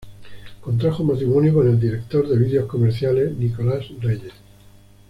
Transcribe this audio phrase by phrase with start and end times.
[0.61, 4.33] Contrajo matrimonio con el director de videos comerciales Nicolás Reyes.